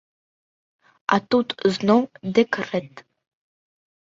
[1.15, 2.01] А тут зноў
[2.41, 3.05] дэкрэт.